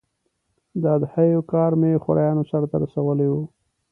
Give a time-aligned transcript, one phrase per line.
[0.81, 3.35] د اضحیو کار مې خوریانو سرته رسولی و.